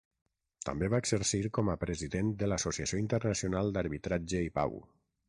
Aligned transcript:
També 0.67 0.87
va 0.93 0.99
exercir 1.03 1.41
com 1.57 1.69
a 1.73 1.77
president 1.83 2.31
de 2.39 2.49
l'Associació 2.49 3.03
Internacional 3.03 3.71
d'Arbitratge 3.77 4.43
i 4.49 4.53
Pau. 4.61 4.75